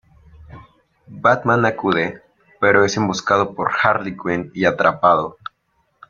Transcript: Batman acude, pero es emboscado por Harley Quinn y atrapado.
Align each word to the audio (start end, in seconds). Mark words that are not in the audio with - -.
Batman 1.15 1.63
acude, 1.63 2.23
pero 2.59 2.83
es 2.83 2.97
emboscado 2.97 3.53
por 3.53 3.69
Harley 3.83 4.17
Quinn 4.17 4.49
y 4.55 4.65
atrapado. 4.65 5.37